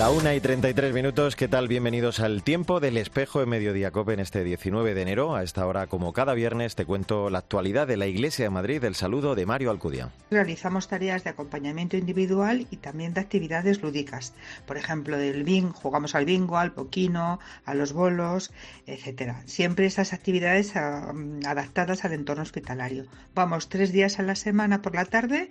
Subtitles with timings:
[0.00, 1.68] La una y 33 minutos, ¿qué tal?
[1.68, 5.34] Bienvenidos al tiempo del espejo en Mediodía Cope en este 19 de enero.
[5.34, 8.82] A esta hora, como cada viernes, te cuento la actualidad de la Iglesia de Madrid.
[8.82, 10.08] El saludo de Mario Alcudia.
[10.30, 14.32] Realizamos tareas de acompañamiento individual y también de actividades lúdicas.
[14.64, 18.52] Por ejemplo, del bingo, jugamos al bingo, al poquino, a los bolos,
[18.86, 19.42] etcétera.
[19.44, 23.04] Siempre esas actividades adaptadas al entorno hospitalario.
[23.34, 25.50] Vamos tres días a la semana por la tarde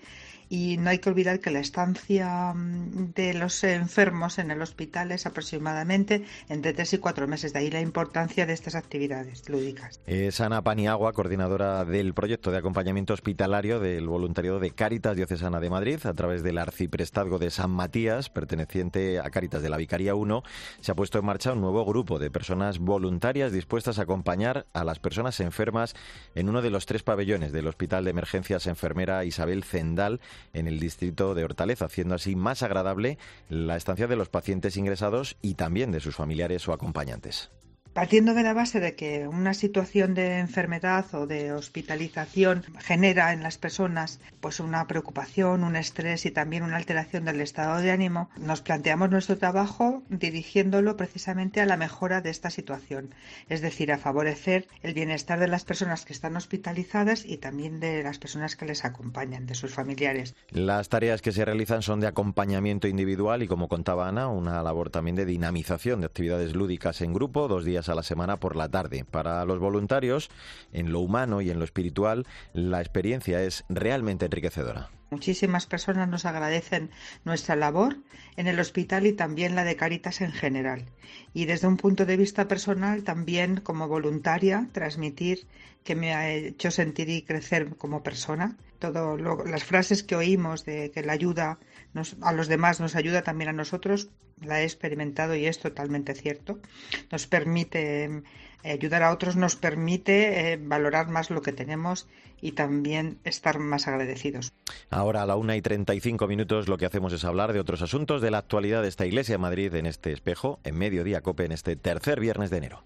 [0.50, 5.12] y no hay que olvidar que la estancia mm, de los enfermos en el hospital
[5.12, 7.54] es aproximadamente entre tres y cuatro meses.
[7.54, 10.02] De ahí la importancia de estas actividades lúdicas.
[10.08, 15.70] Es Ana Paniagua, coordinadora del proyecto de acompañamiento hospitalario del voluntariado de Cáritas Diocesana de
[15.70, 20.44] Madrid, a través del arciprestazgo de San Matías, perteneciente a Cáritas de la Vicaría 1,
[20.82, 24.84] se ha puesto en marcha un nuevo grupo de personas voluntarias dispuestas a acompañar a
[24.84, 25.96] las personas enfermas
[26.34, 30.20] en uno de los tres pabellones del Hospital de Emergencias Enfermera Isabel Zendal
[30.54, 33.18] en el distrito de Hortaleza, haciendo así más agradable
[33.50, 37.50] la estancia de los pacientes ingresados y también de sus familiares o acompañantes.
[38.00, 43.44] Partiendo de la base de que una situación de enfermedad o de hospitalización genera en
[43.44, 48.30] las personas pues una preocupación, un estrés y también una alteración del estado de ánimo,
[48.38, 53.14] nos planteamos nuestro trabajo dirigiéndolo precisamente a la mejora de esta situación,
[53.50, 58.02] es decir, a favorecer el bienestar de las personas que están hospitalizadas y también de
[58.02, 60.36] las personas que les acompañan, de sus familiares.
[60.52, 64.90] Las tareas que se realizan son de acompañamiento individual y como contaba Ana, una labor
[64.90, 68.70] también de dinamización de actividades lúdicas en grupo, dos días a la semana por la
[68.70, 69.06] tarde.
[69.10, 70.30] Para los voluntarios,
[70.72, 74.90] en lo humano y en lo espiritual, la experiencia es realmente enriquecedora.
[75.12, 76.92] Muchísimas personas nos agradecen
[77.26, 77.98] nuestra labor
[78.38, 80.86] en el hospital y también la de Caritas en general.
[81.34, 85.48] Y desde un punto de vista personal, también como voluntaria, transmitir
[85.84, 88.56] que me ha hecho sentir y crecer como persona.
[88.78, 91.58] Todas las frases que oímos de que la ayuda
[92.22, 94.10] a los demás nos ayuda también a nosotros,
[94.42, 96.60] la he experimentado y es totalmente cierto.
[97.12, 102.08] Nos permite eh, ayudar a otros, nos permite eh, valorar más lo que tenemos
[102.42, 104.54] y también estar más agradecidos.
[104.90, 108.22] Ahora a la una y 35 minutos lo que hacemos es hablar de otros asuntos
[108.22, 111.52] de la actualidad de esta Iglesia de Madrid en este espejo, en Mediodía Cope, en
[111.52, 112.84] este tercer viernes de enero.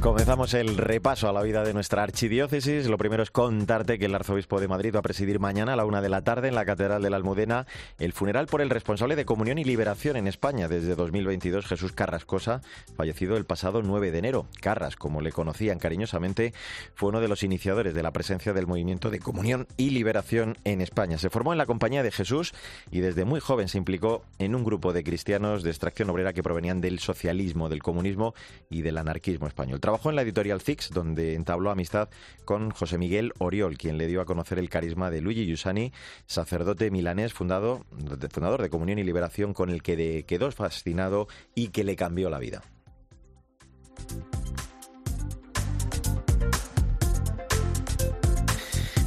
[0.00, 2.88] Comenzamos el repaso a la vida de nuestra archidiócesis.
[2.88, 5.84] Lo primero es contarte que el arzobispo de Madrid va a presidir mañana a la
[5.84, 7.66] una de la tarde en la Catedral de la Almudena
[7.98, 12.62] el funeral por el responsable de comunión y liberación en España desde 2022, Jesús Carrascosa,
[12.96, 14.46] fallecido el pasado 9 de enero.
[14.62, 16.54] Carras, como le conocían cariñosamente,
[16.94, 20.80] fue uno de los iniciadores de la presencia del movimiento de comunión y liberación en
[20.80, 21.18] España.
[21.18, 22.54] Se formó en la compañía de Jesús
[22.90, 26.42] y desde muy joven se implicó en un grupo de cristianos de extracción obrera que
[26.42, 28.34] provenían del socialismo, del comunismo
[28.70, 29.78] y del anarquismo español.
[29.90, 32.10] Trabajó en la editorial Fix, donde entabló amistad
[32.44, 35.92] con José Miguel Oriol, quien le dio a conocer el carisma de Luigi Giussani,
[36.26, 37.84] sacerdote milanés fundado,
[38.30, 42.38] fundador de Comunión y Liberación, con el que quedó fascinado y que le cambió la
[42.38, 42.62] vida.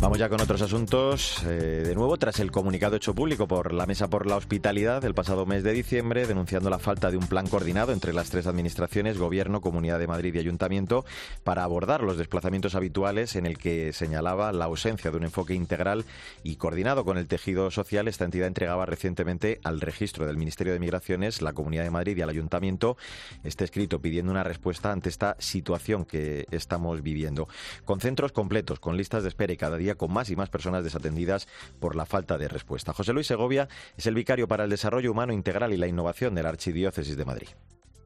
[0.04, 1.42] Vamos ya con otros asuntos.
[1.46, 5.14] Eh, de nuevo, tras el comunicado hecho público por la Mesa por la Hospitalidad del
[5.14, 9.18] pasado mes de diciembre, denunciando la falta de un plan coordinado entre las tres administraciones,
[9.18, 11.06] Gobierno, Comunidad de Madrid y Ayuntamiento,
[11.46, 16.04] para abordar los desplazamientos habituales, en el que señalaba la ausencia de un enfoque integral
[16.44, 20.80] y coordinado con el tejido social, esta entidad entregaba recientemente al registro del Ministerio de
[20.80, 22.98] Migraciones, la Comunidad de Madrid y al Ayuntamiento
[23.46, 27.48] este escrito pidiendo una respuesta ante esta situación que estamos viviendo.
[27.86, 30.84] Con centros completos, con listas de espera y cada día con más y más personas
[30.84, 31.48] desatendidas
[31.80, 32.94] por la falta de respuesta.
[32.94, 33.68] José Luis Segovia
[33.98, 37.26] es el vicario para el desarrollo humano integral y la innovación de la Archidiócesis de
[37.26, 37.50] Madrid.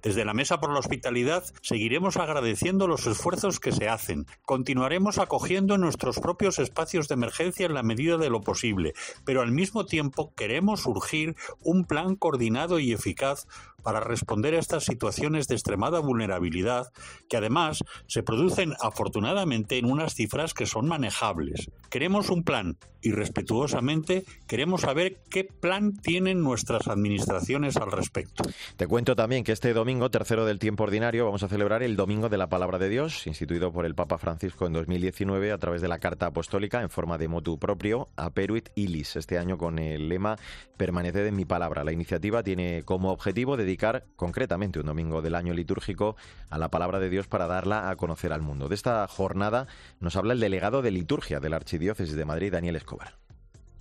[0.03, 4.25] Desde la Mesa por la Hospitalidad seguiremos agradeciendo los esfuerzos que se hacen.
[4.43, 8.93] Continuaremos acogiendo nuestros propios espacios de emergencia en la medida de lo posible,
[9.25, 13.47] pero al mismo tiempo queremos urgir un plan coordinado y eficaz
[13.87, 16.87] para responder a estas situaciones de extremada vulnerabilidad
[17.29, 21.71] que además se producen afortunadamente en unas cifras que son manejables.
[21.89, 28.43] Queremos un plan y respetuosamente queremos saber qué plan tienen nuestras administraciones al respecto.
[28.75, 32.27] Te cuento también que este domingo, tercero del tiempo ordinario, vamos a celebrar el Domingo
[32.27, 35.87] de la Palabra de Dios, instituido por el Papa Francisco en 2019 a través de
[35.87, 40.35] la Carta Apostólica en forma de motu propio, Aperuit Ilis, este año con el lema
[40.75, 41.85] Permaneced en mi palabra.
[41.85, 43.76] La iniciativa tiene como objetivo dedicar
[44.15, 46.15] concretamente un domingo del año litúrgico
[46.49, 48.67] a la palabra de Dios para darla a conocer al mundo.
[48.69, 49.67] De esta jornada
[49.99, 53.26] nos habla el delegado de liturgia de la Archidiócesis de Madrid, Daniel Escobar.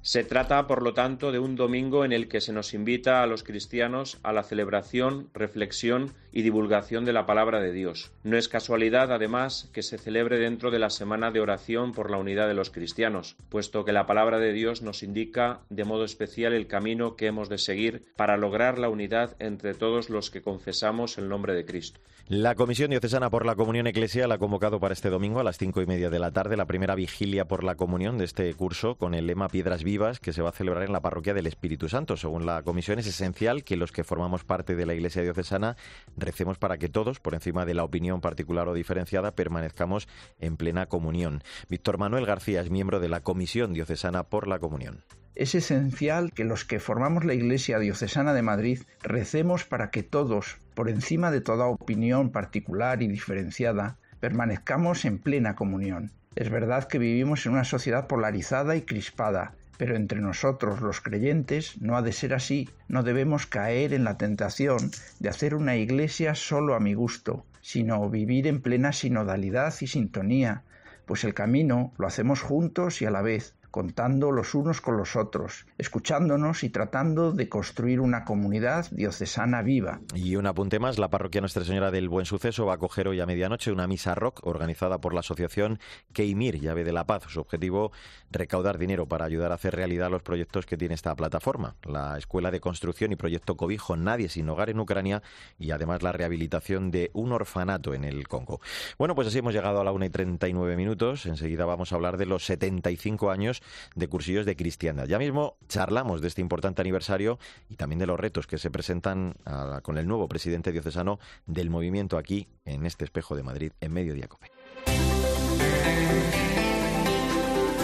[0.06, 3.26] Se trata, por lo tanto, de un domingo en el que se nos invita a
[3.26, 8.12] los cristianos a la celebración, reflexión y divulgación de la palabra de Dios.
[8.22, 12.18] No es casualidad, además, que se celebre dentro de la semana de oración por la
[12.18, 16.52] unidad de los cristianos, puesto que la palabra de Dios nos indica de modo especial
[16.52, 21.18] el camino que hemos de seguir para lograr la unidad entre todos los que confesamos
[21.18, 22.00] el nombre de Cristo.
[22.28, 25.80] La Comisión Diocesana por la Comunión Eclesial ha convocado para este domingo a las cinco
[25.80, 29.14] y media de la tarde la primera vigilia por la comunión de este curso con
[29.14, 32.18] el lema Piedras Vivas que se va a celebrar en la parroquia del Espíritu Santo.
[32.18, 35.76] Según la Comisión es esencial que los que formamos parte de la Iglesia Diocesana
[36.18, 40.06] recemos para que todos, por encima de la opinión particular o diferenciada, permanezcamos
[40.38, 41.42] en plena comunión.
[41.70, 45.02] Víctor Manuel García es miembro de la Comisión Diocesana por la Comunión
[45.34, 50.56] es esencial que los que formamos la Iglesia Diocesana de Madrid recemos para que todos,
[50.74, 56.10] por encima de toda opinión particular y diferenciada, permanezcamos en plena comunión.
[56.36, 61.80] Es verdad que vivimos en una sociedad polarizada y crispada, pero entre nosotros los creyentes
[61.80, 66.34] no ha de ser así, no debemos caer en la tentación de hacer una iglesia
[66.34, 70.62] solo a mi gusto, sino vivir en plena sinodalidad y sintonía,
[71.04, 75.16] pues el camino lo hacemos juntos y a la vez, contando los unos con los
[75.16, 80.00] otros, escuchándonos y tratando de construir una comunidad diocesana viva.
[80.14, 83.20] Y un apunte más, la parroquia Nuestra Señora del Buen Suceso va a acoger hoy
[83.20, 85.78] a medianoche una misa rock organizada por la asociación
[86.14, 87.24] Keimir, Llave de la Paz.
[87.28, 87.92] Su objetivo,
[88.30, 91.76] recaudar dinero para ayudar a hacer realidad los proyectos que tiene esta plataforma.
[91.82, 95.22] La Escuela de Construcción y Proyecto Cobijo Nadie sin Hogar en Ucrania
[95.58, 98.58] y además la rehabilitación de un orfanato en el Congo.
[98.96, 101.26] Bueno, pues así hemos llegado a la una y 39 minutos.
[101.26, 103.60] Enseguida vamos a hablar de los 75 años
[103.94, 105.06] de cursillos de cristiandad.
[105.06, 109.34] Ya mismo charlamos de este importante aniversario y también de los retos que se presentan
[109.82, 114.28] con el nuevo presidente diocesano del movimiento aquí en este espejo de Madrid en Mediodía
[114.28, 114.50] Cope.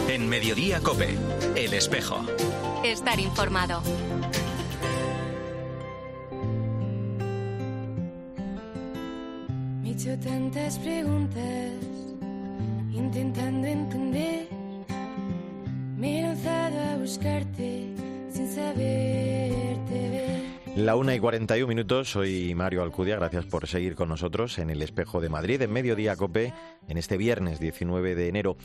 [0.09, 1.17] En Mediodía Cope,
[1.57, 2.21] el espejo.
[2.85, 3.83] Estar informado.
[9.81, 11.71] Me he hecho tantas preguntas
[12.93, 14.62] intentando entender
[16.03, 17.87] me he lanzado a buscarte
[18.29, 20.77] sin saberte ver.
[20.77, 24.83] La una y 41 minutos, soy Mario Alcudia, gracias por seguir con nosotros en el
[24.83, 26.53] Espejo de Madrid, en Mediodía Cope,
[26.89, 28.57] en este viernes 19 de enero.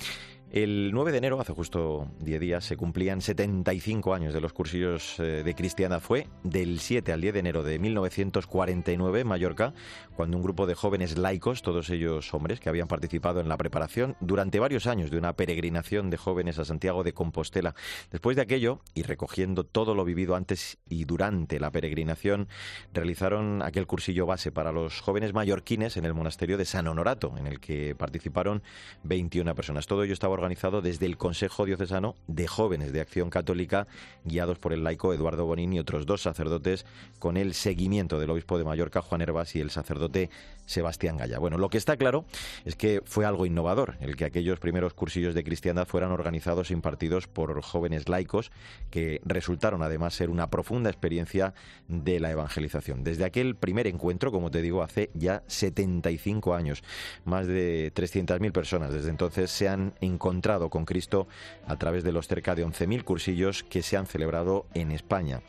[0.49, 5.19] El 9 de enero, hace justo 10 días, se cumplían 75 años de los cursillos
[5.19, 5.99] eh, de cristiana.
[5.99, 9.73] Fue del 7 al 10 de enero de 1949 en Mallorca,
[10.15, 14.15] cuando un grupo de jóvenes laicos, todos ellos hombres, que habían participado en la preparación
[14.21, 17.75] durante varios años de una peregrinación de jóvenes a Santiago de Compostela.
[18.09, 22.47] Después de aquello, y recogiendo todo lo vivido antes y durante la peregrinación,
[22.93, 27.47] realizaron aquel cursillo base para los jóvenes mallorquines en el monasterio de San Honorato, en
[27.47, 28.63] el que participaron
[29.03, 29.87] 21 personas.
[29.87, 33.87] Todo ello estaba organizado desde el Consejo Diocesano de Jóvenes de Acción Católica,
[34.23, 36.85] guiados por el laico Eduardo Bonín y otros dos sacerdotes,
[37.19, 40.29] con el seguimiento del obispo de Mallorca, Juan Herbas, y el sacerdote
[40.65, 41.39] Sebastián Gaya.
[41.39, 42.25] Bueno, lo que está claro
[42.65, 46.73] es que fue algo innovador el que aquellos primeros cursillos de cristiandad fueran organizados e
[46.73, 48.51] impartidos por jóvenes laicos,
[48.91, 51.53] que resultaron además ser una profunda experiencia
[51.87, 53.03] de la evangelización.
[53.03, 56.83] Desde aquel primer encuentro, como te digo, hace ya 75 años,
[57.25, 61.25] más de 300.000 personas desde entonces se han encontrado encontrado con Cristo
[61.65, 65.41] a través de los cerca de 11.000 cursillos que se han celebrado en España.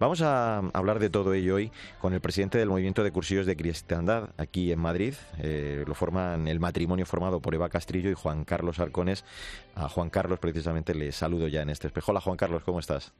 [0.00, 1.70] Vamos a hablar de todo ello hoy
[2.00, 5.14] con el presidente del Movimiento de Cursillos de Cristiandad aquí en Madrid.
[5.38, 9.26] Eh, lo forman el matrimonio formado por Eva Castrillo y Juan Carlos Arcones.
[9.74, 12.12] A Juan Carlos precisamente le saludo ya en este espejo.
[12.12, 13.12] Hola Juan Carlos, ¿cómo estás?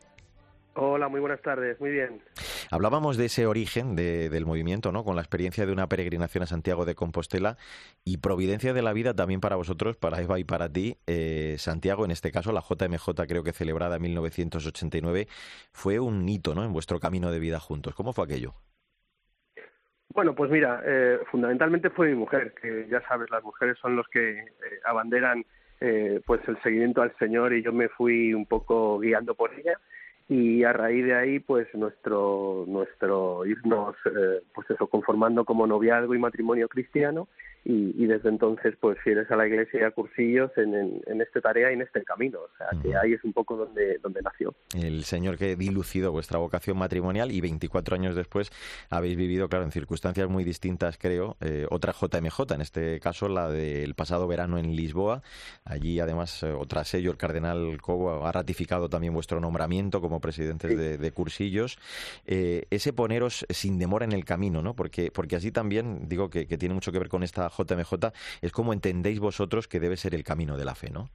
[0.74, 2.22] Hola, muy buenas tardes, muy bien.
[2.70, 5.04] Hablábamos de ese origen del movimiento, ¿no?
[5.04, 7.58] Con la experiencia de una peregrinación a Santiago de Compostela
[8.06, 10.96] y providencia de la vida también para vosotros, para Eva y para ti.
[11.06, 15.26] Eh, Santiago, en este caso, la JMJ, creo que celebrada en 1989,
[15.72, 16.64] fue un hito, ¿no?
[16.64, 17.94] En vuestro camino de vida juntos.
[17.94, 18.54] ¿Cómo fue aquello?
[20.14, 24.08] Bueno, pues mira, eh, fundamentalmente fue mi mujer, que ya sabes, las mujeres son los
[24.08, 24.46] que eh,
[24.84, 25.44] abanderan
[26.26, 29.76] pues el seguimiento al Señor y yo me fui un poco guiando por ella
[30.32, 36.14] y a raíz de ahí pues nuestro nuestro irnos eh, pues eso conformando como noviazgo
[36.14, 37.28] y matrimonio cristiano
[37.64, 41.70] y, desde entonces pues fieles a la iglesia y a cursillos en, en, esta tarea
[41.70, 42.40] y en este camino.
[42.40, 44.54] O sea, que ahí es un poco donde, donde nació.
[44.74, 48.50] El Señor que dilucido vuestra vocación matrimonial y 24 años después
[48.90, 53.48] habéis vivido, claro, en circunstancias muy distintas, creo, eh, otra JMJ, en este caso la
[53.48, 55.22] del pasado verano en Lisboa.
[55.64, 60.76] Allí, además, eh, otra sello, el Cardenal Cobo ha ratificado también vuestro nombramiento como presidentes
[60.76, 61.78] de, cursillos.
[62.26, 64.74] Eh, ese poneros sin demora en el camino, ¿no?
[64.74, 68.52] Porque, porque así también, digo que, que tiene mucho que ver con esta JMJ, es
[68.52, 71.10] como entendéis vosotros que debe ser el camino de la fe, ¿no?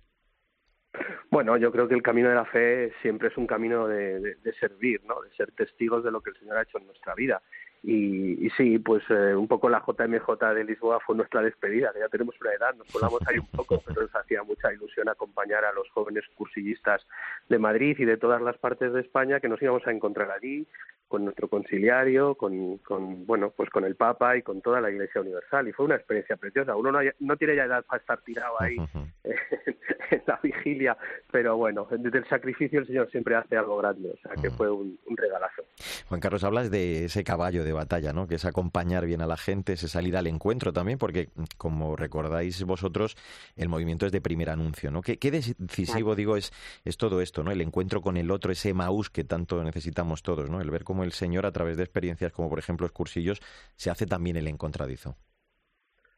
[1.29, 5.03] Bueno, yo creo que el camino de la fe siempre es un camino de, servir,
[5.03, 5.21] ¿no?
[5.21, 7.41] De ser testigos de lo que el Señor ha hecho en nuestra vida.
[7.83, 12.35] Y, sí, pues eh, un poco la JMJ de Lisboa fue nuestra despedida, ya tenemos
[12.41, 15.87] una edad, nos colamos ahí un poco, pero nos hacía mucha ilusión acompañar a los
[15.91, 17.05] jóvenes cursillistas
[17.49, 20.65] de Madrid y de todas las partes de España que nos íbamos a encontrar allí,
[21.07, 25.21] con nuestro conciliario, con, con, bueno, pues con el Papa y con toda la Iglesia
[25.21, 25.67] Universal.
[25.67, 26.75] Y fue una experiencia preciosa.
[26.75, 28.77] Uno no, no tiene ya edad para estar tirado ahí
[29.23, 30.97] en, la vigilia,
[31.31, 34.69] pero bueno, desde el sacrificio el Señor siempre hace algo grande, o sea que fue
[34.69, 35.63] un, un, regalazo.
[36.07, 38.27] Juan Carlos, hablas de ese caballo de batalla, ¿no?
[38.27, 42.63] Que es acompañar bien a la gente, es salir al encuentro también, porque como recordáis
[42.63, 43.15] vosotros,
[43.55, 45.01] el movimiento es de primer anuncio, ¿no?
[45.01, 46.51] ¿Qué, qué decisivo, digo, es,
[46.85, 47.51] es todo esto, ¿no?
[47.51, 50.61] El encuentro con el otro, ese maús que tanto necesitamos todos, ¿no?
[50.61, 53.41] El ver cómo el Señor, a través de experiencias como por ejemplo los cursillos,
[53.75, 55.15] se hace también el encontradizo.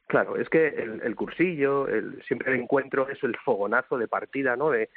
[0.07, 4.71] Claro, es que el, cursillo, el, siempre el encuentro es el fogonazo de partida, ¿no?
[4.71, 4.89] De,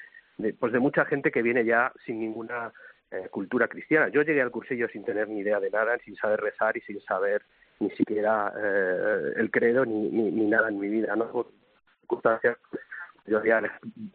[0.59, 2.73] pues de mucha gente que viene ya sin ninguna
[3.11, 4.09] eh, cultura cristiana.
[4.09, 6.99] Yo llegué al cursillo sin tener ni idea de nada, sin saber rezar y sin
[7.03, 7.43] saber
[7.79, 11.47] ni siquiera eh, el credo ni, ni, nada en mi vida, ¿no?
[12.01, 12.57] Circunstancias
[13.27, 13.63] yo había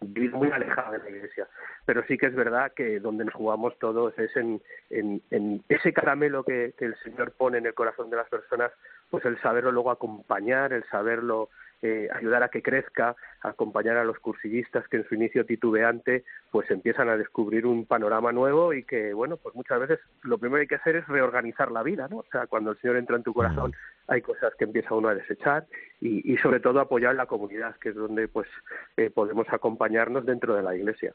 [0.01, 1.47] vivido muy alejado de la iglesia,
[1.85, 5.93] pero sí que es verdad que donde nos jugamos todos es en, en, en ese
[5.93, 8.71] caramelo que, que, el Señor pone en el corazón de las personas,
[9.09, 11.49] pues el saberlo luego acompañar, el saberlo
[11.83, 16.71] eh, ayudar a que crezca, acompañar a los cursillistas que en su inicio titubeante pues
[16.71, 20.61] empiezan a descubrir un panorama nuevo y que bueno pues muchas veces lo primero que
[20.61, 22.17] hay que hacer es reorganizar la vida, ¿no?
[22.17, 23.75] O sea cuando el Señor entra en tu corazón
[24.07, 25.67] hay cosas que empieza uno a desechar
[25.99, 28.47] y, y sobre todo apoyar la comunidad que es donde pues
[28.95, 31.13] eh, podemos acompañarnos dentro de la Iglesia.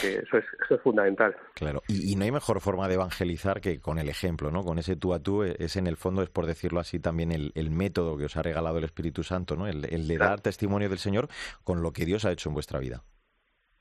[0.00, 1.34] que eso es, eso es fundamental.
[1.54, 4.62] Claro y, y, no hay mejor forma de evangelizar que con el ejemplo, ¿no?
[4.62, 7.32] Con ese tú a tú eh, es en el fondo es por decirlo así también
[7.32, 9.66] el, el método que os ha regalado el Espíritu Santo, ¿no?
[9.66, 11.28] El, el de dar testimonio del Señor
[11.64, 13.02] con lo que Dios ha hecho en vuestra vida.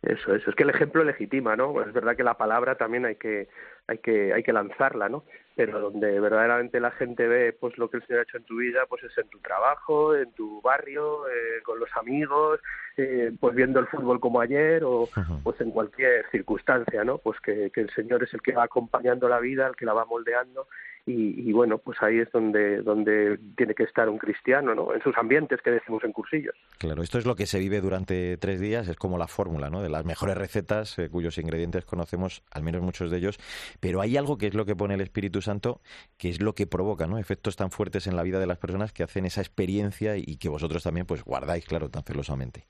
[0.01, 1.81] Eso, eso es que el ejemplo legitima, ¿no?
[1.81, 3.49] Es verdad que la palabra también hay que,
[3.87, 5.25] hay que, hay que lanzarla, ¿no?
[5.57, 8.57] Pero donde verdaderamente la gente ve, pues lo que el Señor ha hecho en tu
[8.57, 12.59] vida, pues es en tu trabajo, en tu barrio, eh, con los amigos,
[12.95, 15.09] eh, pues viendo el fútbol como ayer o,
[15.43, 17.17] pues en cualquier circunstancia, ¿no?
[17.17, 19.93] Pues que, que el Señor es el que va acompañando la vida, el que la
[19.93, 20.67] va moldeando
[21.09, 24.93] y, bueno, pues ahí es donde, donde tiene que estar un cristiano, ¿no?
[24.93, 26.53] En sus ambientes que decimos en cursillos.
[26.79, 29.81] Claro, esto es lo que se vive durante tres días, es como la fórmula, ¿no?
[29.81, 33.39] De las mejores recetas eh, cuyos ingredientes conocemos, al menos muchos de ellos,
[33.79, 35.79] pero hay algo que es lo que pone el Espíritu Santo,
[36.17, 37.17] que es lo que provoca, ¿no?
[37.17, 40.49] Efectos tan fuertes en la vida de las personas que hacen esa experiencia y que
[40.49, 42.65] vosotros también, pues, guardáis, claro, tan celosamente.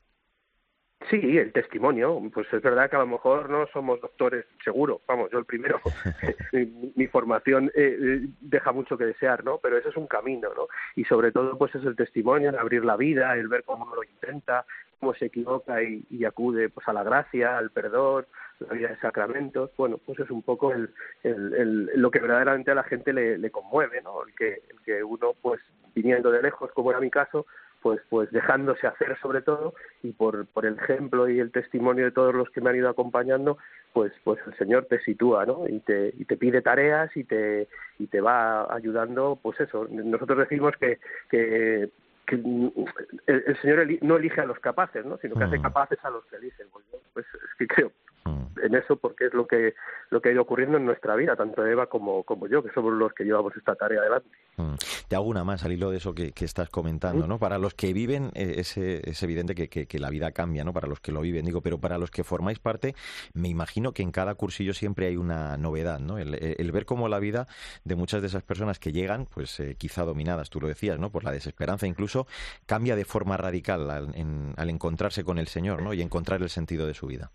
[1.09, 2.21] Sí, el testimonio.
[2.33, 5.79] Pues es verdad que a lo mejor no somos doctores, seguro, vamos, yo el primero.
[6.95, 9.57] mi, formación eh, eh, deja mucho que desear, ¿no?
[9.59, 10.67] Pero ese es un camino, ¿no?
[10.95, 14.03] Y sobre todo, pues es el testimonio, el abrir la vida, el ver cómo lo
[14.03, 14.65] intenta,
[14.99, 18.25] cómo se equivoca y, acude pues a la gracia, al perdón,
[18.59, 19.71] la vida de sacramentos.
[19.77, 20.89] Bueno, pues es un poco el,
[21.23, 24.23] el, lo que verdaderamente a la gente le, le conmueve, ¿no?
[24.23, 25.61] El que, el que uno, pues
[25.95, 27.45] viniendo de lejos, como era mi caso,
[27.87, 32.11] pues pues dejándose hacer sobre todo y por por el ejemplo y el testimonio de
[32.11, 33.57] todos los que me han ido acompañando
[33.93, 37.69] pues pues el señor te sitúa no y te y te pide tareas y te
[37.97, 41.89] y te va ayudando pues eso nosotros decimos que que
[42.25, 45.17] que el, Señor no elige a los capaces, ¿no?
[45.19, 45.61] sino que hace mm.
[45.61, 46.67] capaces a los que eligen.
[46.73, 47.93] Pues, pues es que creo.
[48.61, 49.73] En eso porque es lo que
[50.09, 52.93] lo que ha ido ocurriendo en nuestra vida, tanto Eva como, como yo, que somos
[52.93, 54.29] los que llevamos esta tarea adelante.
[54.55, 54.75] Mm.
[55.07, 57.39] Te hago una más al hilo de eso que, estás comentando, ¿no?
[57.39, 60.71] Para los que viven eh, es, es evidente que, que, la vida cambia, ¿no?
[60.71, 62.95] Para los que lo viven, digo, pero para los que formáis parte,
[63.33, 66.17] me imagino que en cada cursillo siempre hay una novedad, ¿no?
[66.17, 67.47] El, el ver cómo la vida
[67.83, 71.11] de muchas de esas personas que llegan, pues eh, quizá dominadas, tú lo decías, ¿no?
[71.11, 72.27] Por la desesperanza incluso
[72.65, 75.93] cambia de forma radical al, encontrarse con el Señor ¿no?
[75.93, 77.31] y encontrar el sentido de su vida.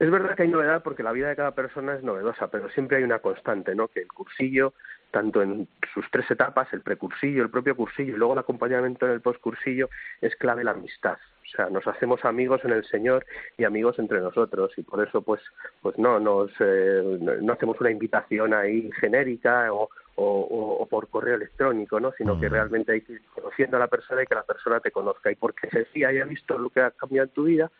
[0.00, 2.96] Es verdad que hay novedad porque la vida de cada persona es novedosa, pero siempre
[2.96, 3.88] hay una constante, ¿no?
[3.88, 4.72] Que el cursillo,
[5.10, 9.12] tanto en sus tres etapas, el precursillo, el propio cursillo y luego el acompañamiento en
[9.12, 9.90] el postcursillo,
[10.22, 11.18] es clave la amistad.
[11.42, 13.26] O sea, nos hacemos amigos en el Señor
[13.58, 15.42] y amigos entre nosotros y por eso, pues,
[15.82, 22.00] pues no nos eh, no hacemos una invitación ahí genérica o, o, por correo electrónico,
[22.00, 22.12] ¿no?
[22.12, 24.92] Sino que realmente hay que ir conociendo a la persona y que la persona te
[24.92, 25.30] conozca.
[25.30, 27.70] Y porque si haya visto lo que ha cambiado en tu vida,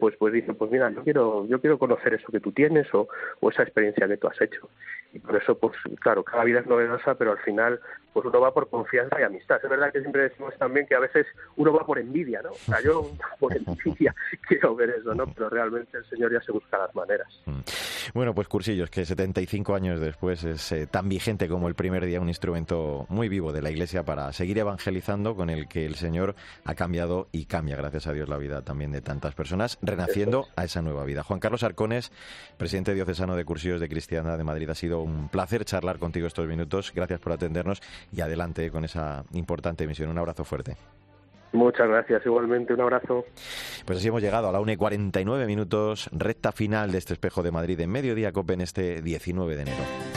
[0.00, 3.08] pues pues dice, pues mira, yo quiero yo quiero conocer eso que tú tienes o,
[3.38, 4.68] o esa experiencia que tú has hecho.
[5.12, 7.78] Y por eso, pues claro, cada vida es novedosa, pero al final
[8.12, 9.60] pues uno va por confianza y amistad.
[9.62, 11.26] Es verdad que siempre decimos también que a veces
[11.56, 12.50] uno va por envidia, ¿no?
[12.50, 14.14] O sea, yo por envidia
[14.48, 15.26] quiero ver eso, ¿no?
[15.26, 17.28] Pero realmente el Señor ya se busca las maneras.
[17.46, 17.60] Mm.
[18.14, 22.20] Bueno, pues Cursillos, que 75 años después es eh, tan vigente como el primer día,
[22.20, 26.34] un instrumento muy vivo de la Iglesia para seguir evangelizando con el que el Señor
[26.64, 30.64] ha cambiado y cambia, gracias a Dios, la vida también de tantas personas, renaciendo a
[30.64, 31.22] esa nueva vida.
[31.22, 32.10] Juan Carlos Arcones,
[32.56, 36.46] presidente diocesano de Cursillos de Cristiana de Madrid, ha sido un placer charlar contigo estos
[36.46, 36.92] minutos.
[36.94, 37.80] Gracias por atendernos
[38.12, 40.10] y adelante con esa importante misión.
[40.10, 40.76] Un abrazo fuerte.
[41.52, 43.24] Muchas gracias, igualmente un abrazo.
[43.84, 47.42] Pues así hemos llegado a la 1 y 49 minutos, recta final de este espejo
[47.42, 50.09] de Madrid en Mediodía Cope en este 19 de enero.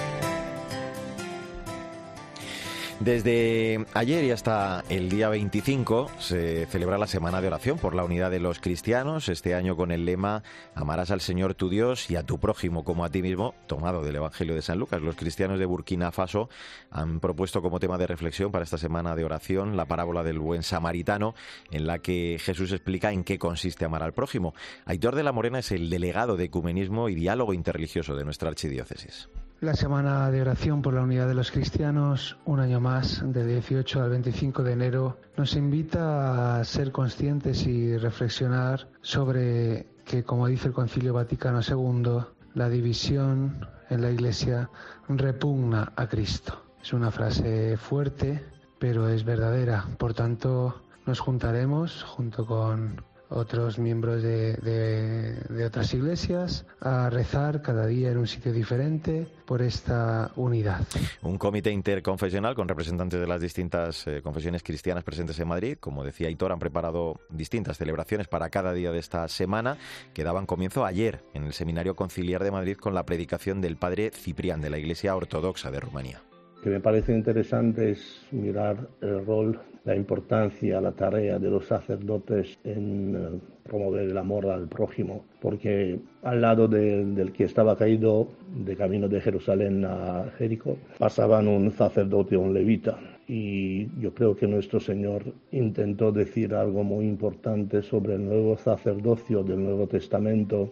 [3.04, 8.06] Desde ayer y hasta el día 25 se celebra la Semana de Oración por la
[8.06, 10.42] Unidad de los Cristianos, este año con el lema
[10.74, 14.16] Amarás al Señor tu Dios y a tu prójimo como a ti mismo, tomado del
[14.16, 15.02] Evangelio de San Lucas.
[15.02, 16.48] Los cristianos de Burkina Faso
[16.92, 20.64] han propuesto como tema de reflexión para esta Semana de Oración la parábola del buen
[20.64, 21.36] samaritano,
[21.72, 24.54] en la que Jesús explica en qué consiste amar al prójimo.
[24.86, 29.28] Aitor de la Morena es el delegado de Ecumenismo y Diálogo Interreligioso de nuestra archidiócesis.
[29.64, 34.04] La semana de oración por la unidad de los cristianos, un año más, del 18
[34.04, 40.68] al 25 de enero, nos invita a ser conscientes y reflexionar sobre que, como dice
[40.68, 44.70] el Concilio Vaticano II, la división en la Iglesia
[45.08, 46.62] repugna a Cristo.
[46.82, 48.46] Es una frase fuerte,
[48.80, 49.88] pero es verdadera.
[49.98, 53.02] Por tanto, nos juntaremos junto con
[53.34, 60.32] otros miembros de, otras iglesias a rezar cada día en un sitio diferente por esta
[60.36, 60.86] unidad.
[61.22, 65.78] Un comité interconfesional con representantes de las distintas eh, confesiones cristianas presentes en Madrid.
[65.80, 69.78] Como decía Hitor, han preparado distintas celebraciones para cada día de esta semana
[70.14, 74.12] que daban comienzo ayer en el Seminario Conciliar de Madrid con la predicación del padre
[74.12, 76.22] Ciprián de la Iglesia Ortodoxa de Rumanía
[76.64, 82.58] que me parece interesante es mirar el rol, la importancia, la tarea de los sacerdotes
[82.64, 88.78] en eh, promover el amor al prójimo, porque al lado del que estaba caído de
[88.78, 94.80] camino de Jerusalén a Jericó pasaban un sacerdote, un levita, y yo creo que nuestro
[94.80, 100.72] Señor intentó decir algo muy importante sobre el nuevo sacerdocio del Nuevo Testamento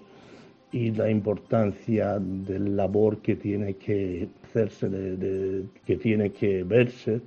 [0.72, 7.22] y la importancia del labor que tiene que que tiene que verse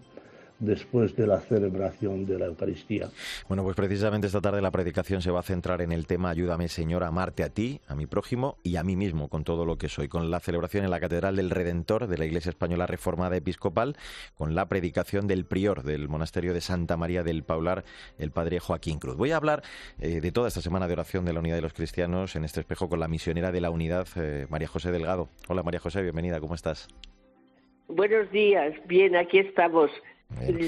[0.59, 3.11] después de la celebración de la Eucaristía.
[3.49, 6.69] Bueno, pues precisamente esta tarde la predicación se va a centrar en el tema Ayúdame
[6.69, 9.77] Señor a amarte a ti, a mi prójimo y a mí mismo con todo lo
[9.79, 13.37] que soy, con la celebración en la Catedral del Redentor de la Iglesia Española Reformada
[13.37, 13.97] Episcopal,
[14.37, 17.85] con la predicación del prior del Monasterio de Santa María del Paular,
[18.19, 19.17] el Padre Joaquín Cruz.
[19.17, 19.63] Voy a hablar
[19.99, 22.61] eh, de toda esta semana de oración de la Unidad de los Cristianos en este
[22.61, 25.29] espejo con la misionera de la Unidad, eh, María José Delgado.
[25.49, 26.89] Hola María José, bienvenida, ¿cómo estás?
[27.89, 29.91] Buenos días, bien, aquí estamos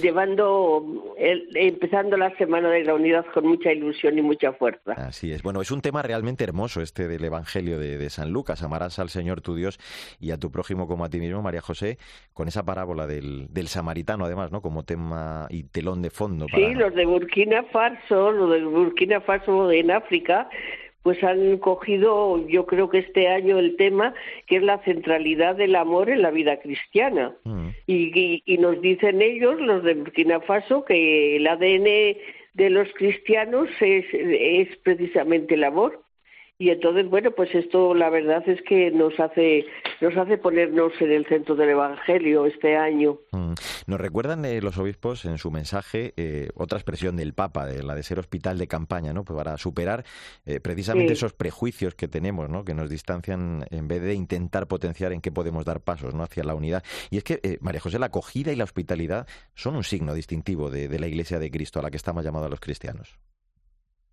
[0.03, 1.15] llevando,
[1.55, 4.93] empezando la Semana de la Unidad con mucha ilusión y mucha fuerza.
[4.93, 5.43] Así es.
[5.43, 8.63] Bueno, es un tema realmente hermoso este del Evangelio de, San Lucas.
[8.63, 9.79] Amarás al Señor tu Dios
[10.21, 11.99] y a tu prójimo como a ti mismo, María José,
[12.33, 14.61] con esa parábola del, del samaritano, además, ¿no?
[14.61, 16.47] Como tema y telón de fondo.
[16.55, 20.49] Sí, los de Burkina Faso, los de Burkina Faso en África,
[21.07, 24.13] pues han cogido, yo creo que este año el tema
[24.49, 27.33] que es la centralidad del amor en la vida cristiana.
[27.45, 27.69] Mm.
[27.87, 32.19] Y, y, nos dicen ellos, los de Burkina Faso, que el ADN
[32.55, 36.03] de los cristianos es, es precisamente el amor
[36.59, 39.67] y entonces bueno pues esto la verdad es que nos hace
[40.01, 43.19] nos hace ponernos en el centro del evangelio este año.
[43.33, 43.53] Mm.
[43.87, 47.95] nos recuerdan eh, los obispos en su mensaje eh, otra expresión del papa de la
[47.95, 50.05] de ser hospital de campaña no pues para superar
[50.47, 55.13] eh, precisamente esos prejuicios que tenemos no que nos distancian en vez de intentar potenciar
[55.13, 56.83] en qué podemos dar pasos no hacia la unidad.
[57.11, 60.89] Y es que María José la acogida y la hospitalidad son un signo distintivo de,
[60.89, 63.19] de la Iglesia de Cristo a la que estamos llamados los cristianos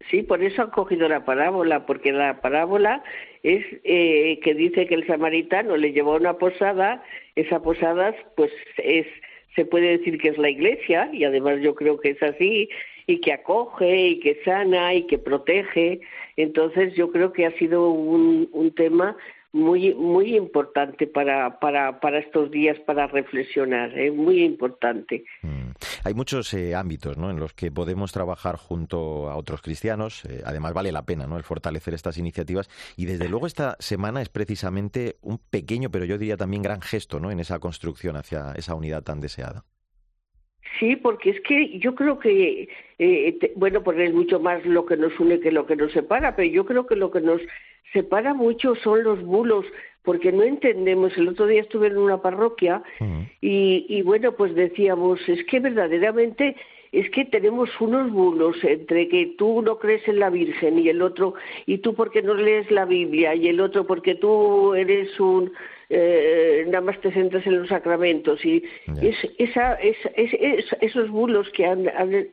[0.09, 3.03] Sí, por eso han cogido la parábola, porque la parábola
[3.41, 7.03] es eh, que dice que el samaritano le llevó a una posada,
[7.35, 9.07] esa posada pues es
[9.55, 12.69] se puede decir que es la iglesia y además yo creo que es así
[13.05, 16.01] y que acoge y que sana y que protege.
[16.37, 19.15] Entonces yo creo que ha sido un, un tema
[19.53, 24.11] muy muy importante para, para, para estos días para reflexionar, es ¿eh?
[24.11, 25.23] muy importante.
[25.43, 25.71] Mm.
[26.03, 27.29] Hay muchos eh, ámbitos ¿no?
[27.29, 30.25] en los que podemos trabajar junto a otros cristianos.
[30.25, 31.37] Eh, además, vale la pena ¿no?
[31.37, 32.69] el fortalecer estas iniciativas.
[32.97, 37.19] Y desde luego, esta semana es precisamente un pequeño, pero yo diría también gran gesto
[37.19, 37.31] ¿no?
[37.31, 39.63] en esa construcción hacia esa unidad tan deseada.
[40.79, 42.69] Sí, porque es que yo creo que,
[43.55, 46.49] bueno, pues es mucho más lo que nos une que lo que nos separa, pero
[46.49, 47.41] yo creo que lo que nos
[47.91, 49.65] separa mucho son los bulos
[50.03, 51.17] porque no entendemos.
[51.17, 52.83] El otro día estuve en una parroquia
[53.41, 56.55] y, y bueno, pues decíamos, es que verdaderamente
[56.93, 61.01] es que tenemos unos bulos entre que tú no crees en la Virgen y el
[61.01, 61.33] otro,
[61.65, 65.51] y tú porque no lees la Biblia, y el otro porque tú eres un,
[65.95, 68.63] eh, nada más te centras en los sacramentos, y
[69.01, 72.27] es, esa, esos bulos que han, han,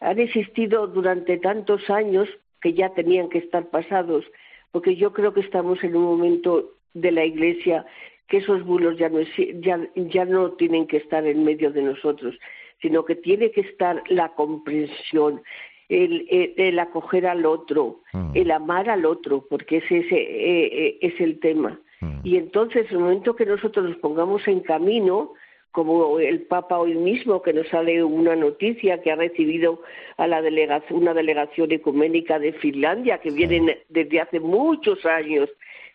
[0.00, 2.28] han existido durante tantos años,
[2.60, 4.24] que ya tenían que estar pasados,
[4.70, 7.86] porque yo creo que estamos en un momento de la Iglesia
[8.28, 9.20] que esos bulos ya no,
[9.60, 12.38] ya, ya no tienen que estar en medio de nosotros,
[12.82, 15.40] sino que tiene que estar la comprensión,
[15.88, 18.32] el, acoger al otro, mm.
[18.34, 21.80] el amar al otro, porque ese, ese eh, eh, es el tema.
[22.00, 22.20] Mm.
[22.24, 25.32] Y entonces, en el momento que nosotros nos pongamos en camino,
[25.72, 29.82] como el Papa hoy mismo, que nos sale una noticia que ha recibido
[30.16, 35.48] a la delegación, una delegación ecuménica de Finlandia, que vienen desde hace muchos años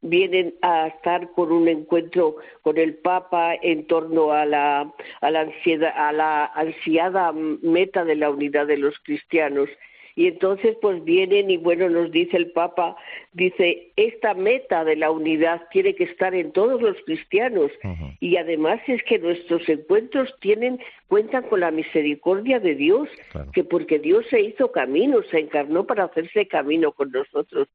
[0.04, 5.42] vienen a estar con un encuentro con el Papa en torno a la, a la,
[5.42, 9.70] ansiedad, a la ansiada meta de la unidad de los cristianos
[10.16, 12.96] y entonces pues vienen y bueno nos dice el Papa
[13.32, 17.72] dice esta meta de la unidad tiene que estar en todos los cristianos
[18.20, 23.10] y además es que nuestros encuentros tienen cuentan con la misericordia de Dios
[23.54, 27.68] que porque Dios se hizo camino se encarnó para hacerse camino con nosotros.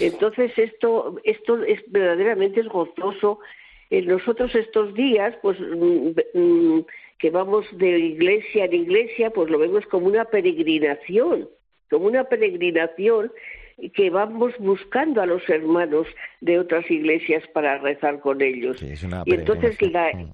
[0.00, 3.40] Entonces esto esto es verdaderamente es gozoso.
[3.90, 6.84] En nosotros estos días pues mm, mm,
[7.18, 11.48] que vamos de iglesia en iglesia, pues lo vemos como una peregrinación
[11.90, 13.32] como una peregrinación
[13.92, 16.06] que vamos buscando a los hermanos
[16.40, 18.80] de otras iglesias para rezar con ellos.
[18.82, 20.32] y entonces la, mm.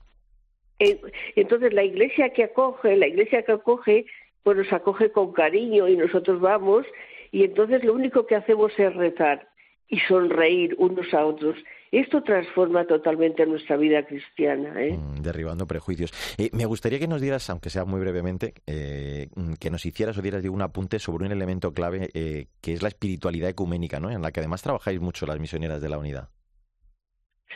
[0.78, 1.00] eh,
[1.36, 4.06] entonces la iglesia que acoge, la iglesia que acoge,
[4.42, 6.86] pues nos acoge con cariño y nosotros vamos
[7.32, 9.48] y entonces lo único que hacemos es rezar
[9.88, 11.56] y sonreír unos a otros
[11.92, 14.80] esto transforma totalmente nuestra vida cristiana.
[14.80, 14.92] ¿eh?
[14.92, 16.12] Mm, derribando prejuicios.
[16.38, 20.16] Eh, me gustaría que nos dieras, aunque sea muy brevemente, eh, mm, que nos hicieras
[20.16, 24.10] o dieras un apunte sobre un elemento clave que es la espiritualidad ecuménica, ¿no?
[24.10, 26.28] en la que además trabajáis mucho las misioneras de la unidad.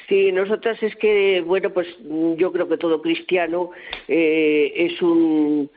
[0.09, 1.87] Sí, nosotras es que, bueno, pues
[2.37, 3.71] yo creo que todo cristiano
[4.07, 5.71] es un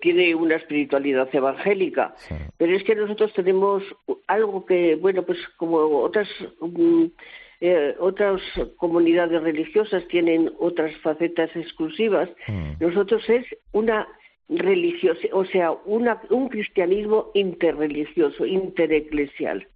[0.00, 2.14] tiene una espiritualidad evangélica,
[2.56, 3.82] pero es que nosotros tenemos
[4.26, 6.28] algo que, bueno, pues como otras
[6.60, 7.06] mm,
[7.64, 8.42] eh, otras
[8.76, 12.28] comunidades religiosas tienen otras facetas exclusivas.
[12.48, 12.72] Mm.
[12.80, 14.08] Nosotros es una
[14.48, 19.68] religiosa, o sea, un cristianismo interreligioso, intereclesial.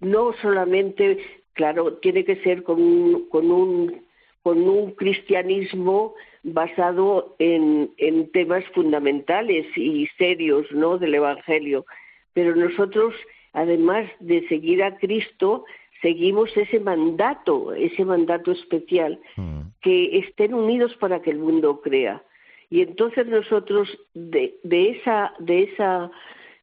[0.00, 1.16] No solamente,
[1.54, 4.02] claro, tiene que ser con un, con un,
[4.42, 10.98] con un cristianismo basado en, en temas fundamentales y serios, ¿no?
[10.98, 11.86] Del Evangelio.
[12.34, 13.14] Pero nosotros,
[13.54, 15.64] además de seguir a Cristo,
[16.02, 19.60] seguimos ese mandato, ese mandato especial, mm.
[19.80, 22.22] que estén unidos para que el mundo crea.
[22.70, 26.10] Y entonces nosotros de, de esa, de esa,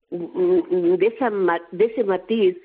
[0.09, 1.29] de esa,
[1.71, 2.57] de ese matiz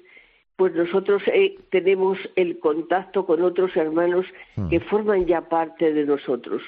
[0.63, 4.69] pues nosotros eh, tenemos el contacto con otros hermanos hmm.
[4.69, 6.63] que forman ya parte de nosotros.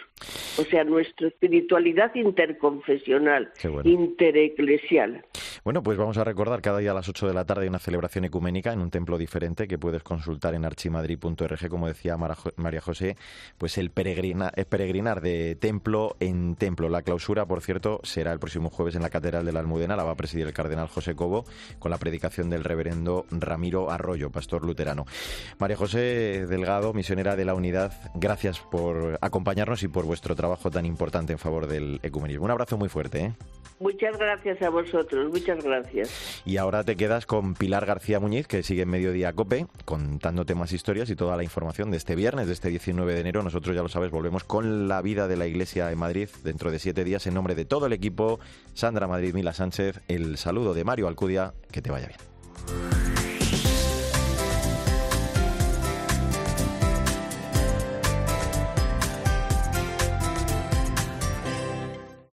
[0.59, 3.53] O sea, nuestra espiritualidad interconfesional,
[3.85, 5.25] intereclesial.
[5.65, 8.27] Bueno, pues vamos a recordar cada día a las 8 de la tarde una celebración
[8.27, 13.17] ecuménica en un templo diferente que puedes consultar en archimadrid.org, como decía María José,
[13.57, 16.91] pues el peregrina, peregrinar de templo en templo.
[16.91, 20.05] La clausura, por cierto, será el próximo jueves en la Catedral de la Almudena, la
[20.05, 21.47] va a presidir el cardenal José Cobo,
[21.79, 25.07] con la predicación del reverendo Ramiro Arroyo, pastor luterano.
[25.59, 30.85] María José Delgado, misionera de la Unidad, gracias por acompañarnos y por vuestro trabajo tan
[30.85, 32.45] importante en favor del ecumenismo.
[32.45, 33.21] Un abrazo muy fuerte.
[33.21, 33.33] ¿eh?
[33.81, 36.43] Muchas gracias a vosotros, gracias.
[36.45, 40.73] Y ahora te quedas con Pilar García Muñiz, que sigue en Mediodía Cope, contándote más
[40.73, 43.43] historias y toda la información de este viernes, de este 19 de enero.
[43.43, 46.79] Nosotros, ya lo sabes, volvemos con la vida de la Iglesia en Madrid dentro de
[46.79, 48.41] siete días en nombre de todo el equipo.
[48.75, 53.04] Sandra Madrid, Mila Sánchez, el saludo de Mario Alcudia, que te vaya bien.